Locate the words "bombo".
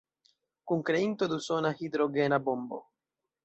2.49-2.85